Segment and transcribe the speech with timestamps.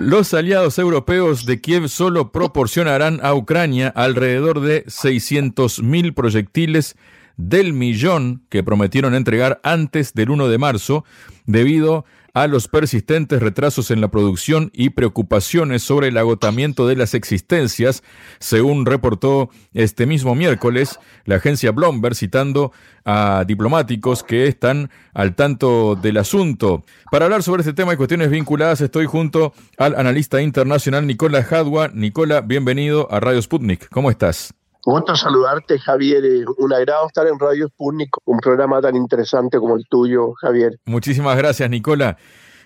[0.00, 6.96] Los aliados europeos de Kiev solo proporcionarán a Ucrania alrededor de 600.000 proyectiles
[7.36, 11.04] del millón que prometieron entregar antes del 1 de marzo,
[11.44, 17.14] debido a los persistentes retrasos en la producción y preocupaciones sobre el agotamiento de las
[17.14, 18.02] existencias,
[18.38, 22.72] según reportó este mismo miércoles la agencia Bloomberg citando
[23.04, 26.84] a diplomáticos que están al tanto del asunto.
[27.10, 31.88] Para hablar sobre este tema y cuestiones vinculadas estoy junto al analista internacional Nicola Jadwa.
[31.94, 33.88] Nicola, bienvenido a Radio Sputnik.
[33.88, 34.54] ¿Cómo estás?
[34.84, 36.24] Gusto saludarte, Javier.
[36.58, 40.78] Un agrado estar en Radio Sputnik, un programa tan interesante como el tuyo, Javier.
[40.86, 42.16] Muchísimas gracias, Nicola.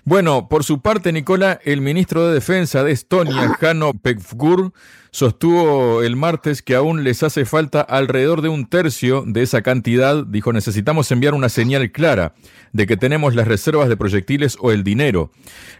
[0.06, 4.74] Bueno, por su parte, Nicola, el ministro de Defensa de Estonia, Hanno Pevkur,
[5.10, 10.22] sostuvo el martes que aún les hace falta alrededor de un tercio de esa cantidad.
[10.26, 12.34] Dijo, necesitamos enviar una señal clara
[12.72, 15.30] de que tenemos las reservas de proyectiles o el dinero.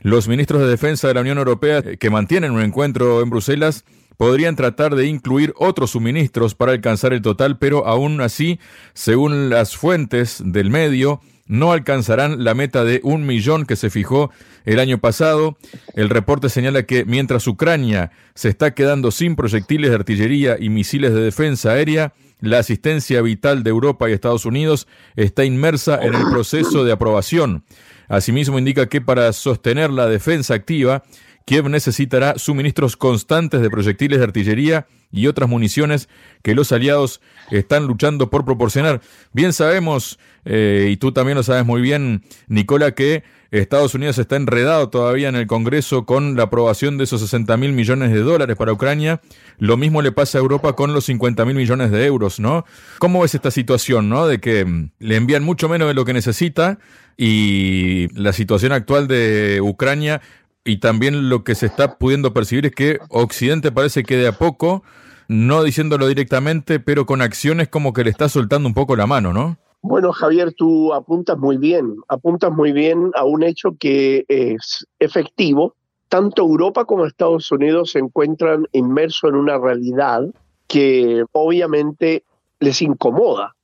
[0.00, 3.84] Los ministros de Defensa de la Unión Europea, que mantienen un encuentro en Bruselas,
[4.16, 8.58] podrían tratar de incluir otros suministros para alcanzar el total, pero aún así,
[8.92, 14.30] según las fuentes del medio, no alcanzarán la meta de un millón que se fijó
[14.64, 15.58] el año pasado.
[15.94, 21.12] El reporte señala que mientras Ucrania se está quedando sin proyectiles de artillería y misiles
[21.12, 26.24] de defensa aérea, la asistencia vital de Europa y Estados Unidos está inmersa en el
[26.30, 27.64] proceso de aprobación.
[28.08, 31.04] Asimismo, indica que para sostener la defensa activa,
[31.44, 36.08] Kiev necesitará suministros constantes de proyectiles de artillería y otras municiones
[36.42, 39.00] que los aliados están luchando por proporcionar.
[39.32, 44.34] Bien sabemos, eh, y tú también lo sabes muy bien, Nicola, que Estados Unidos está
[44.36, 48.56] enredado todavía en el Congreso con la aprobación de esos 60 mil millones de dólares
[48.56, 49.20] para Ucrania.
[49.58, 52.64] Lo mismo le pasa a Europa con los 50 mil millones de euros, ¿no?
[52.98, 54.26] ¿Cómo ves esta situación, ¿no?
[54.26, 56.78] De que mm, le envían mucho menos de lo que necesita
[57.16, 60.20] y la situación actual de Ucrania
[60.64, 64.32] y también lo que se está pudiendo percibir es que Occidente parece que de a
[64.32, 64.82] poco,
[65.28, 69.32] no diciéndolo directamente, pero con acciones como que le está soltando un poco la mano,
[69.32, 69.58] ¿no?
[69.82, 75.74] Bueno, Javier, tú apuntas muy bien, apuntas muy bien a un hecho que es efectivo.
[76.08, 80.22] Tanto Europa como Estados Unidos se encuentran inmersos en una realidad
[80.68, 82.24] que obviamente
[82.60, 83.54] les incomoda.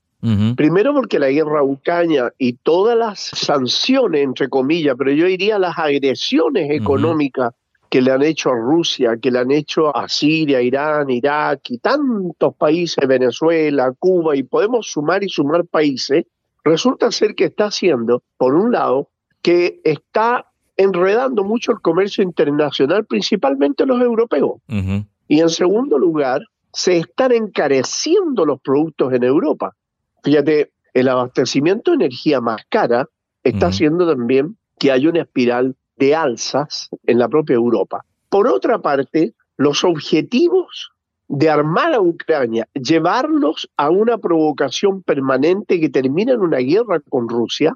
[0.57, 5.79] Primero porque la guerra ucrania y todas las sanciones, entre comillas, pero yo diría las
[5.79, 7.55] agresiones económicas
[7.89, 11.79] que le han hecho a Rusia, que le han hecho a Siria, Irán, Irak y
[11.79, 16.25] tantos países, Venezuela, Cuba, y podemos sumar y sumar países,
[16.63, 19.09] resulta ser que está haciendo, por un lado,
[19.43, 24.61] que está enredando mucho el comercio internacional, principalmente los europeos.
[25.29, 26.43] Y en segundo lugar,
[26.73, 29.75] se están encareciendo los productos en Europa.
[30.23, 33.07] Fíjate, el abastecimiento de energía más cara
[33.43, 38.05] está haciendo también que haya una espiral de alzas en la propia Europa.
[38.29, 40.91] Por otra parte, los objetivos
[41.29, 47.29] de armar a Ucrania, llevarlos a una provocación permanente que termina en una guerra con
[47.29, 47.75] Rusia,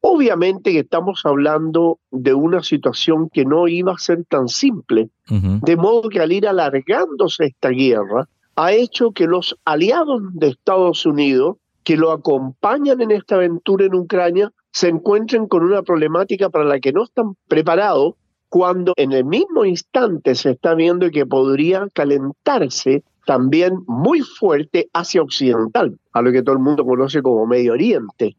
[0.00, 5.76] obviamente que estamos hablando de una situación que no iba a ser tan simple, de
[5.76, 11.56] modo que al ir alargándose esta guerra, ha hecho que los aliados de Estados Unidos
[11.84, 16.80] que lo acompañan en esta aventura en Ucrania se encuentren con una problemática para la
[16.80, 18.14] que no están preparados
[18.48, 25.22] cuando en el mismo instante se está viendo que podría calentarse también muy fuerte hacia
[25.22, 28.36] occidental, a lo que todo el mundo conoce como Medio Oriente.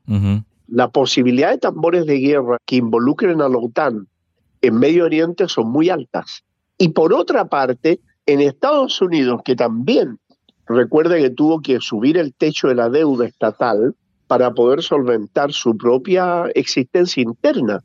[0.68, 4.08] La posibilidad de tambores de guerra que involucren a la OTAN
[4.62, 6.44] en Medio Oriente son muy altas.
[6.78, 10.20] Y por otra parte, en Estados Unidos, que también
[10.68, 13.96] Recuerde que tuvo que subir el techo de la deuda estatal
[14.28, 17.84] para poder solventar su propia existencia interna.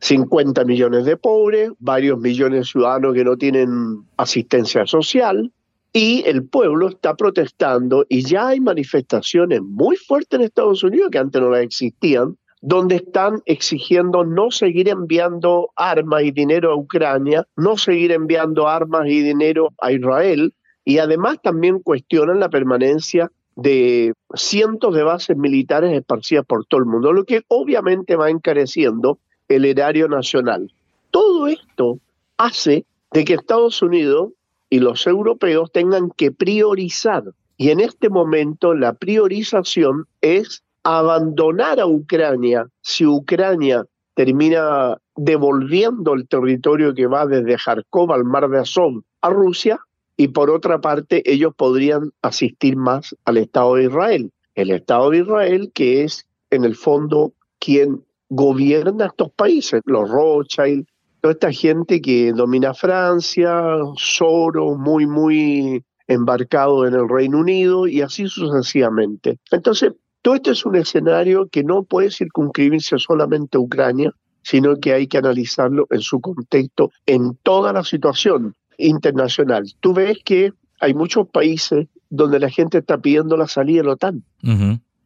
[0.00, 5.52] 50 millones de pobres, varios millones de ciudadanos que no tienen asistencia social
[5.92, 11.18] y el pueblo está protestando y ya hay manifestaciones muy fuertes en Estados Unidos que
[11.18, 17.46] antes no las existían, donde están exigiendo no seguir enviando armas y dinero a Ucrania,
[17.56, 20.54] no seguir enviando armas y dinero a Israel,
[20.90, 26.86] y además también cuestionan la permanencia de cientos de bases militares esparcidas por todo el
[26.86, 30.72] mundo, lo que obviamente va encareciendo el erario nacional.
[31.12, 32.00] Todo esto
[32.38, 34.30] hace de que Estados Unidos
[34.68, 37.22] y los europeos tengan que priorizar.
[37.56, 43.84] Y en este momento la priorización es abandonar a Ucrania si Ucrania
[44.14, 49.78] termina devolviendo el territorio que va desde Kharkov al mar de Azov a Rusia
[50.20, 54.30] y por otra parte ellos podrían asistir más al Estado de Israel.
[54.54, 60.86] El Estado de Israel que es en el fondo quien gobierna estos países, los Rothschild,
[61.22, 68.02] toda esta gente que domina Francia, Soros muy, muy embarcado en el Reino Unido y
[68.02, 69.38] así sucesivamente.
[69.50, 74.12] Entonces, todo esto es un escenario que no puede circunscribirse solamente a Ucrania,
[74.42, 79.64] sino que hay que analizarlo en su contexto, en toda la situación internacional.
[79.80, 83.92] Tú ves que hay muchos países donde la gente está pidiendo la salida de la
[83.92, 84.24] OTAN.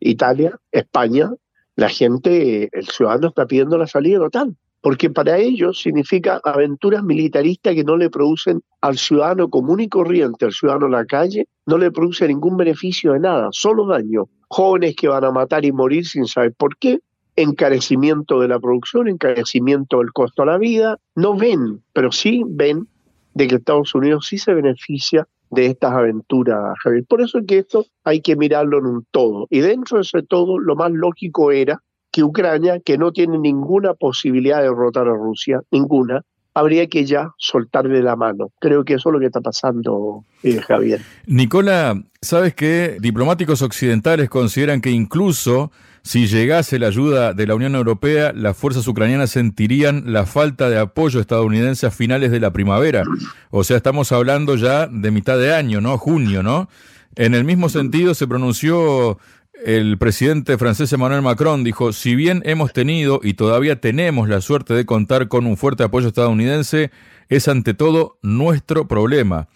[0.00, 1.30] Italia, España,
[1.76, 6.42] la gente, el ciudadano está pidiendo la salida de la OTAN porque para ellos significa
[6.44, 11.06] aventuras militaristas que no le producen al ciudadano común y corriente, al ciudadano en la
[11.06, 14.28] calle, no le produce ningún beneficio de nada, solo daño.
[14.48, 17.00] Jóvenes que van a matar y morir sin saber por qué,
[17.34, 22.86] encarecimiento de la producción, encarecimiento del costo a la vida, no ven, pero sí ven
[23.34, 27.04] de que Estados Unidos sí se beneficia de estas aventuras, Javier.
[27.08, 29.46] Por eso es que esto hay que mirarlo en un todo.
[29.50, 33.94] Y dentro de ese todo, lo más lógico era que Ucrania, que no tiene ninguna
[33.94, 36.22] posibilidad de derrotar a Rusia, ninguna,
[36.54, 38.52] habría que ya soltarle la mano.
[38.60, 41.00] Creo que eso es lo que está pasando, eh, Javier.
[41.26, 42.98] Nicola, ¿sabes qué?
[43.00, 45.72] Diplomáticos occidentales consideran que incluso
[46.04, 50.78] si llegase la ayuda de la Unión Europea, las fuerzas ucranianas sentirían la falta de
[50.78, 53.04] apoyo estadounidense a finales de la primavera.
[53.50, 55.96] O sea, estamos hablando ya de mitad de año, ¿no?
[55.96, 56.68] Junio, ¿no?
[57.16, 59.18] En el mismo sentido se pronunció
[59.64, 64.74] el presidente francés Emmanuel Macron dijo, si bien hemos tenido y todavía tenemos la suerte
[64.74, 66.90] de contar con un fuerte apoyo estadounidense,
[67.30, 69.48] es ante todo nuestro problema.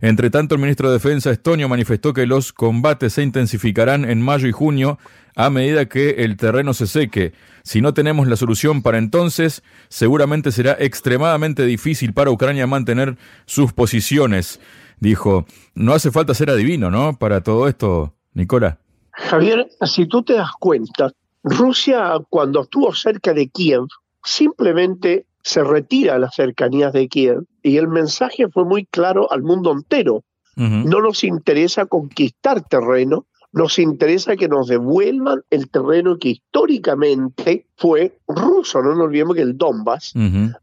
[0.00, 4.46] Entre tanto, el ministro de Defensa estonio manifestó que los combates se intensificarán en mayo
[4.46, 4.98] y junio
[5.34, 7.32] a medida que el terreno se seque.
[7.62, 13.16] Si no tenemos la solución para entonces, seguramente será extremadamente difícil para Ucrania mantener
[13.46, 14.60] sus posiciones.
[15.00, 17.18] Dijo, no hace falta ser adivino, ¿no?
[17.18, 18.78] Para todo esto, Nicola.
[19.12, 21.12] Javier, si tú te das cuenta,
[21.44, 23.86] Rusia cuando estuvo cerca de Kiev
[24.24, 29.42] simplemente se retira a las cercanías de Kiev y el mensaje fue muy claro al
[29.42, 30.22] mundo entero.
[30.56, 38.18] No nos interesa conquistar terreno, nos interesa que nos devuelvan el terreno que históricamente fue
[38.26, 38.82] ruso.
[38.82, 40.12] No nos olvidemos que el Donbass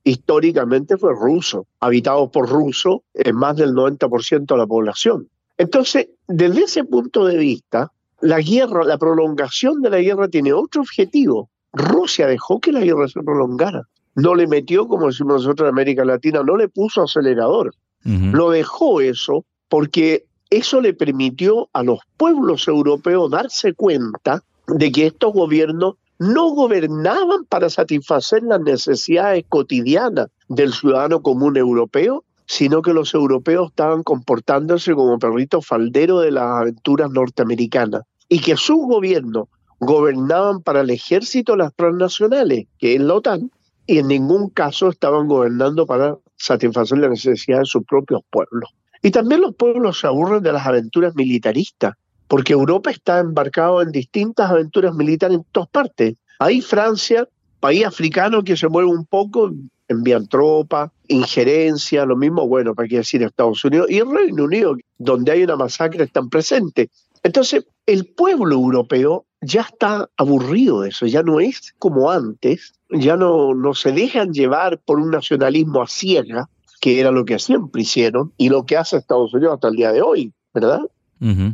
[0.04, 5.30] históricamente fue ruso, habitado por rusos en más del 90% de la población.
[5.58, 10.82] Entonces, desde ese punto de vista, la guerra, la prolongación de la guerra tiene otro
[10.82, 11.50] objetivo.
[11.74, 13.88] Rusia dejó que la guerra se prolongara.
[14.16, 17.74] No le metió, como decimos nosotros en América Latina, no le puso acelerador.
[18.04, 25.08] Lo dejó eso porque eso le permitió a los pueblos europeos darse cuenta de que
[25.08, 32.94] estos gobiernos no gobernaban para satisfacer las necesidades cotidianas del ciudadano común europeo, sino que
[32.94, 39.48] los europeos estaban comportándose como perritos falderos de las aventuras norteamericanas y que sus gobiernos
[39.80, 43.52] gobernaban para el ejército las transnacionales, que es la OTAN,
[43.88, 48.70] y en ningún caso estaban gobernando para satisfacer las necesidades de sus propios pueblos.
[49.02, 51.94] Y también los pueblos se aburren de las aventuras militaristas,
[52.28, 56.16] porque Europa está embarcado en distintas aventuras militares en todas partes.
[56.40, 57.28] Ahí Francia,
[57.60, 59.52] país africano que se mueve un poco,
[59.88, 64.76] envían tropas, injerencia, lo mismo, bueno, para qué decir Estados Unidos y el Reino Unido,
[64.98, 66.90] donde hay una masacre, están presentes.
[67.26, 73.18] Entonces, el pueblo europeo ya está aburrido de eso, ya no es como antes, ya
[73.18, 76.48] no, no se dejan llevar por un nacionalismo a ciega,
[76.80, 79.92] que era lo que siempre hicieron y lo que hace Estados Unidos hasta el día
[79.92, 80.82] de hoy, ¿verdad?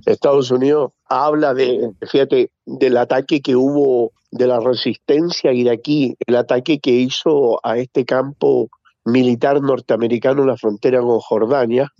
[0.05, 6.79] Estados Unidos habla de, fíjate, del ataque que hubo de la resistencia iraquí, el ataque
[6.79, 8.67] que hizo a este campo
[9.05, 11.93] militar norteamericano en la frontera con Jordania.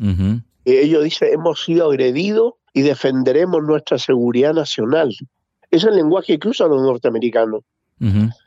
[0.66, 5.16] Ellos dicen, hemos sido agredidos y defenderemos nuestra seguridad nacional.
[5.70, 7.63] Es el lenguaje que usan los norteamericanos.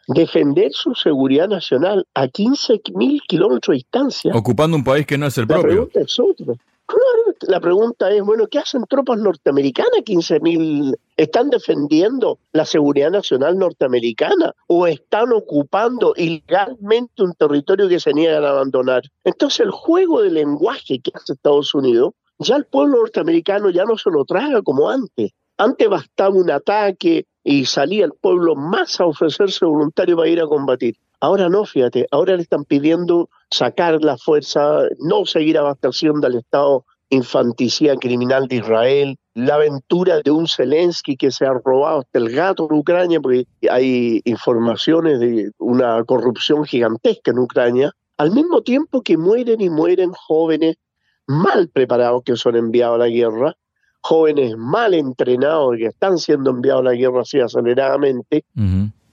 [0.08, 4.32] Defender su seguridad nacional a 15.000 kilómetros de distancia.
[4.34, 5.88] Ocupando un país que no es el la propio.
[5.88, 6.54] Pregunta es otra.
[6.86, 10.96] Claro, la pregunta es, bueno, ¿qué hacen tropas norteamericanas 15.000?
[11.16, 18.44] ¿Están defendiendo la seguridad nacional norteamericana o están ocupando ilegalmente un territorio que se niegan
[18.44, 19.02] a abandonar?
[19.22, 22.12] Entonces el juego de lenguaje que hace Estados Unidos
[22.44, 25.32] ya el pueblo norteamericano ya no se lo traga como antes.
[25.56, 30.46] Antes bastaba un ataque y salía el pueblo más a ofrecerse voluntario para ir a
[30.46, 30.96] combatir.
[31.20, 36.84] Ahora no, fíjate, ahora le están pidiendo sacar la fuerza, no seguir abasteciendo al Estado
[37.10, 42.30] infanticida criminal de Israel, la aventura de un Zelensky que se ha robado hasta el
[42.30, 49.02] gato en Ucrania, porque hay informaciones de una corrupción gigantesca en Ucrania, al mismo tiempo
[49.02, 50.76] que mueren y mueren jóvenes
[51.26, 53.56] mal preparados que son enviados a la guerra,
[54.00, 58.44] jóvenes mal entrenados que están siendo enviados a la guerra así aceleradamente.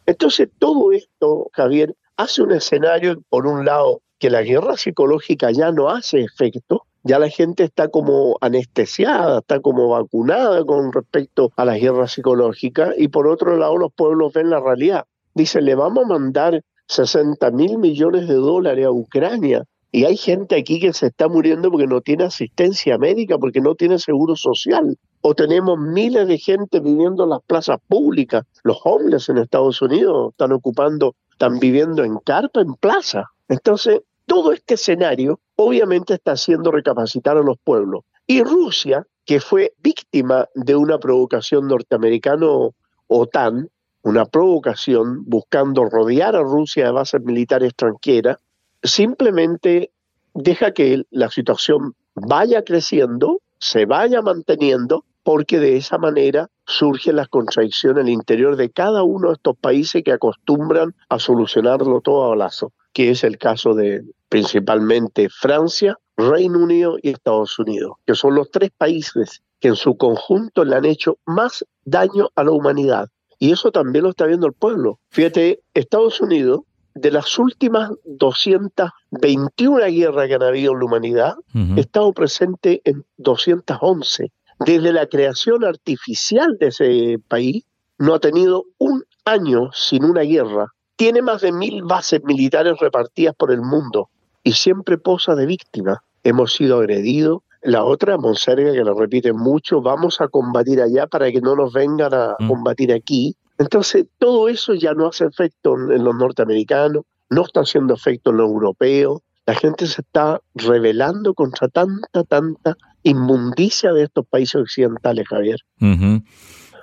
[0.05, 5.71] Entonces todo esto, Javier, hace un escenario, por un lado, que la guerra psicológica ya
[5.71, 11.65] no hace efecto, ya la gente está como anestesiada, está como vacunada con respecto a
[11.65, 15.05] la guerra psicológica y por otro lado los pueblos ven la realidad.
[15.33, 20.55] Dicen, le vamos a mandar 60 mil millones de dólares a Ucrania y hay gente
[20.55, 24.97] aquí que se está muriendo porque no tiene asistencia médica, porque no tiene seguro social.
[25.19, 28.45] O tenemos miles de gente viviendo en las plazas públicas.
[28.63, 33.25] Los homeless en Estados Unidos están ocupando, están viviendo en carpa, en plaza.
[33.49, 38.05] Entonces, todo este escenario obviamente está haciendo recapacitar a los pueblos.
[38.25, 43.67] Y Rusia, que fue víctima de una provocación norteamericano-OTAN,
[44.03, 48.37] una provocación buscando rodear a Rusia de bases militares extranjeras,
[48.83, 49.91] simplemente
[50.33, 57.27] deja que la situación vaya creciendo, se vaya manteniendo, porque de esa manera surgen las
[57.27, 62.29] contradicciones al interior de cada uno de estos países que acostumbran a solucionarlo todo a
[62.29, 68.35] balazo que es el caso de principalmente Francia, Reino Unido y Estados Unidos, que son
[68.35, 73.09] los tres países que en su conjunto le han hecho más daño a la humanidad.
[73.39, 74.99] Y eso también lo está viendo el pueblo.
[75.09, 76.61] Fíjate, Estados Unidos,
[76.93, 83.05] de las últimas 221 guerras que han habido en la humanidad, ha estado presente en
[83.17, 84.31] 211.
[84.65, 87.63] Desde la creación artificial de ese país,
[87.97, 90.71] no ha tenido un año sin una guerra
[91.01, 94.11] tiene más de mil bases militares repartidas por el mundo
[94.43, 96.03] y siempre posa de víctima.
[96.23, 97.39] Hemos sido agredidos.
[97.63, 101.73] La otra, Monserga, que lo repite mucho, vamos a combatir allá para que no nos
[101.73, 102.47] vengan a mm.
[102.47, 103.35] combatir aquí.
[103.61, 108.37] Entonces, todo eso ya no hace efecto en los norteamericanos, no está haciendo efecto en
[108.37, 109.21] los europeos.
[109.45, 115.59] La gente se está rebelando contra tanta, tanta inmundicia de estos países occidentales, Javier.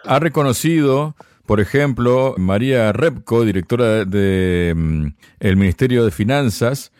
[0.05, 1.17] Ha reconocido
[1.47, 6.93] por ejemplo, María Repco, directora del mm, Ministerio de Finanzas,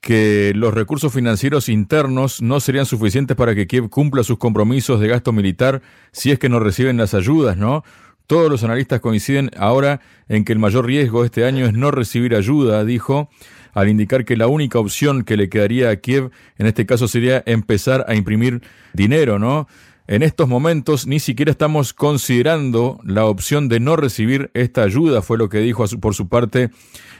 [0.00, 5.06] que los recursos financieros internos no serían suficientes para que Kiev cumpla sus compromisos de
[5.06, 7.84] gasto militar si es que no reciben las ayudas, ¿no?
[8.32, 12.34] Todos los analistas coinciden ahora en que el mayor riesgo este año es no recibir
[12.34, 13.28] ayuda, dijo,
[13.74, 17.42] al indicar que la única opción que le quedaría a Kiev en este caso sería
[17.44, 18.62] empezar a imprimir
[18.94, 19.68] dinero, ¿no?
[20.06, 25.36] En estos momentos ni siquiera estamos considerando la opción de no recibir esta ayuda, fue
[25.36, 26.70] lo que dijo por su parte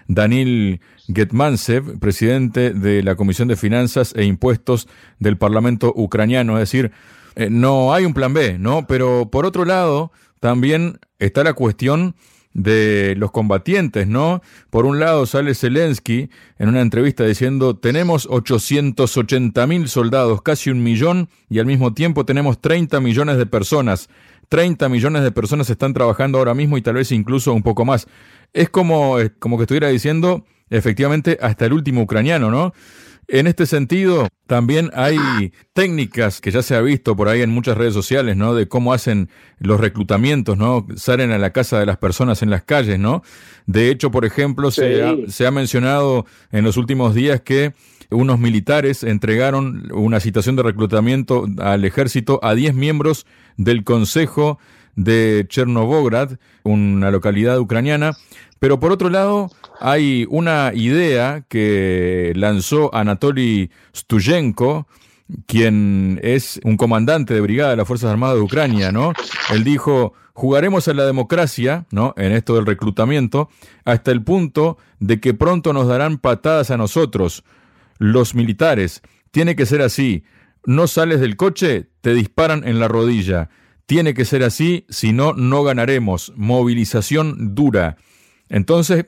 [0.09, 0.81] Danil
[1.15, 4.89] Getmantsev, presidente de la Comisión de Finanzas e Impuestos
[5.19, 6.55] del Parlamento ucraniano.
[6.55, 6.91] Es decir,
[7.35, 8.87] eh, no hay un plan B, ¿no?
[8.87, 12.15] Pero por otro lado, también está la cuestión
[12.55, 14.43] de los combatientes, ¿no?
[14.71, 20.83] Por un lado sale Zelensky en una entrevista diciendo, tenemos 880 mil soldados, casi un
[20.83, 24.09] millón, y al mismo tiempo tenemos 30 millones de personas.
[24.49, 28.07] 30 millones de personas están trabajando ahora mismo y tal vez incluso un poco más.
[28.53, 32.75] Es como, eh, como que estuviera diciendo, efectivamente, hasta el último ucraniano, ¿no?
[33.29, 37.79] En este sentido, también hay técnicas que ya se ha visto por ahí en muchas
[37.79, 38.55] redes sociales, ¿no?
[38.55, 40.87] De cómo hacen los reclutamientos, ¿no?
[40.97, 43.23] Salen a la casa de las personas en las calles, ¿no?
[43.67, 47.73] De hecho, por ejemplo, se, ha, se ha mencionado en los últimos días que
[48.11, 53.27] unos militares entregaron una citación de reclutamiento al ejército a 10 miembros
[53.57, 54.59] del Consejo
[54.97, 58.13] de Chernogorod, una localidad ucraniana,
[58.59, 64.87] pero por otro lado, hay una idea que lanzó Anatoly Stuyenko,
[65.47, 69.15] quien es un comandante de brigada de las Fuerzas Armadas de Ucrania, ¿no?
[69.51, 72.15] Él dijo, jugaremos a la democracia, ¿no?
[72.17, 73.49] En esto del reclutamiento,
[73.85, 77.45] hasta el punto de que pronto nos darán patadas a nosotros,
[77.99, 79.03] los militares.
[79.31, 80.25] Tiene que ser así.
[80.65, 83.51] No sales del coche, te disparan en la rodilla.
[83.93, 86.33] Tiene que ser así, si no, no ganaremos.
[86.35, 87.99] Movilización dura.
[88.49, 89.05] Entonces,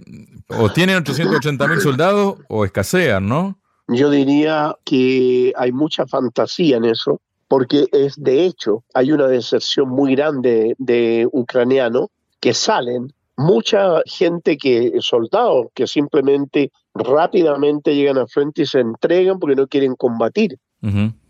[0.46, 3.58] o tienen 880 mil soldados o escasean, ¿no?
[3.88, 9.88] Yo diría que hay mucha fantasía en eso, porque es de hecho, hay una deserción
[9.88, 18.28] muy grande de ucranianos que salen, mucha gente que, soldados, que simplemente rápidamente llegan al
[18.28, 20.58] frente y se entregan porque no quieren combatir.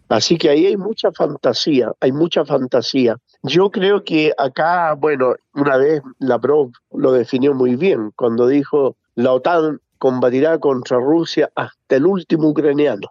[0.09, 3.17] Así que ahí hay mucha fantasía, hay mucha fantasía.
[3.43, 9.33] Yo creo que acá, bueno, una vez Lavrov lo definió muy bien cuando dijo la
[9.33, 13.09] OTAN combatirá contra Rusia hasta el último ucraniano.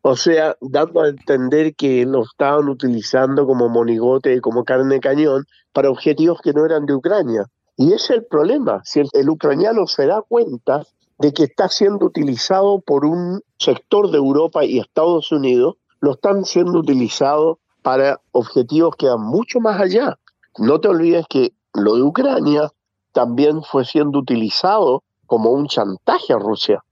[0.00, 5.44] O sea, dando a entender que lo estaban utilizando como monigote, como carne de cañón,
[5.74, 7.44] para objetivos que no eran de Ucrania.
[7.76, 8.80] Y ese es el problema.
[8.84, 10.86] Si el ucraniano se da cuenta
[11.18, 16.44] de que está siendo utilizado por un sector de Europa y Estados Unidos, lo están
[16.44, 20.18] siendo utilizado para objetivos que van mucho más allá.
[20.58, 22.70] No te olvides que lo de Ucrania
[23.12, 26.84] también fue siendo utilizado como un chantaje a Rusia.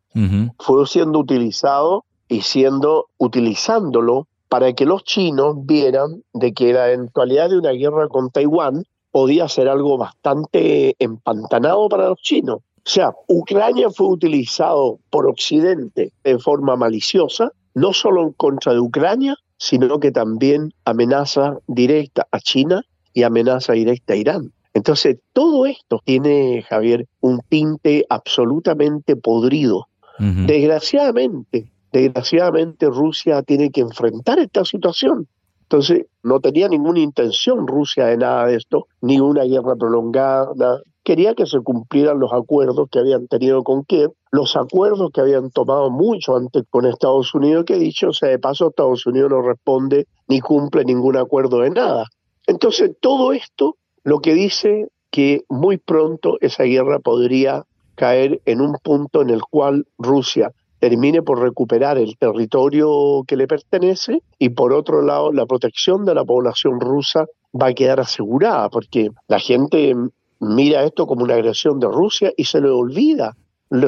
[0.59, 7.50] Fue siendo utilizado y siendo utilizándolo para que los chinos vieran de que la eventualidad
[7.50, 12.59] de una guerra con Taiwán podía ser algo bastante empantanado para los chinos.
[12.59, 18.81] O sea, Ucrania fue utilizado por Occidente de forma maliciosa, no solo en contra de
[18.81, 24.53] Ucrania, sino que también amenaza directa a China y amenaza directa a Irán.
[24.73, 29.87] Entonces, todo esto tiene, Javier, un tinte absolutamente podrido.
[30.19, 35.27] Desgraciadamente, desgraciadamente Rusia tiene que enfrentar esta situación.
[35.62, 40.83] Entonces, no tenía ninguna intención Rusia de nada de esto, ni una guerra prolongada.
[41.02, 45.50] Quería que se cumplieran los acuerdos que habían tenido con Kiev, los acuerdos que habían
[45.50, 50.07] tomado mucho antes con Estados Unidos, que dicho sea de paso, Estados Unidos no responde
[50.28, 52.07] ni cumple ningún acuerdo de nada.
[52.47, 57.64] Entonces, todo esto lo que dice que muy pronto esa guerra podría
[57.95, 63.47] caer en un punto en el cual Rusia termine por recuperar el territorio que le
[63.47, 68.71] pertenece y por otro lado la protección de la población rusa va a quedar asegurada
[68.71, 69.95] porque la gente
[70.40, 73.37] mira esto como una agresión de Rusia y se le olvida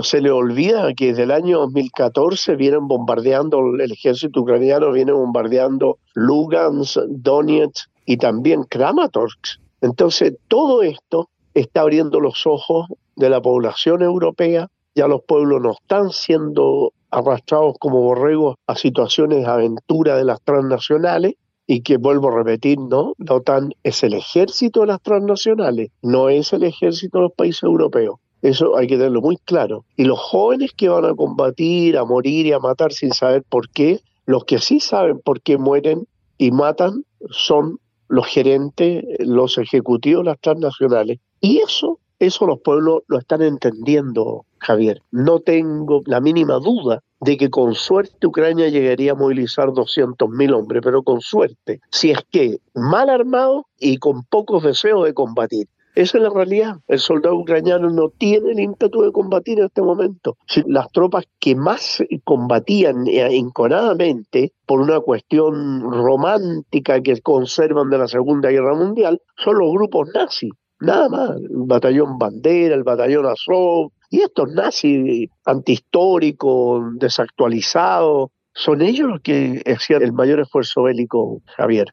[0.03, 5.99] se le olvida que desde el año 2014 vienen bombardeando, el ejército ucraniano viene bombardeando
[6.15, 9.59] Lugansk, Donetsk y también Kramatorsk.
[9.81, 14.69] Entonces, todo esto está abriendo los ojos de la población europea.
[14.95, 20.41] Ya los pueblos no están siendo arrastrados como borregos a situaciones de aventura de las
[20.43, 21.35] transnacionales
[21.67, 23.15] y que vuelvo a repetir, ¿no?
[23.19, 27.63] La OTAN es el ejército de las transnacionales, no es el ejército de los países
[27.63, 28.17] europeos.
[28.43, 29.85] Eso hay que tenerlo muy claro.
[29.97, 33.69] Y los jóvenes que van a combatir, a morir y a matar sin saber por
[33.69, 36.07] qué, los que sí saben por qué mueren
[36.39, 41.19] y matan son los gerentes, los ejecutivos, las transnacionales.
[41.41, 45.03] Y eso, eso los pueblos lo están entendiendo, Javier.
[45.11, 50.83] No tengo la mínima duda de que con suerte Ucrania llegaría a movilizar 200.000 hombres,
[50.85, 55.69] pero con suerte, si es que mal armado y con pocos deseos de combatir.
[55.95, 56.77] Esa es la realidad.
[56.89, 60.39] El soldado ucraniano no tiene el ímpetu de combatir en este momento.
[60.65, 68.49] Las tropas que más combatían enconadamente por una cuestión romántica que conservan de la Segunda
[68.49, 70.51] Guerra Mundial son los grupos nazis.
[70.83, 71.31] Nada más.
[71.31, 73.93] El batallón Bandera, el batallón Azov.
[74.11, 81.87] Y estos nazis antihistóricos, desactualizados, son ellos los que hacían el mayor esfuerzo bélico, Javier.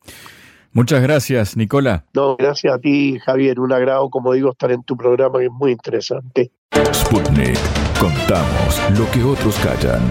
[0.73, 2.05] Muchas gracias, Nicola.
[2.13, 3.59] No, gracias a ti, Javier.
[3.59, 6.51] Un agrado, como digo, estar en tu programa que es muy interesante.
[6.91, 7.57] Sputnik.
[7.99, 10.01] Contamos lo que otros callan.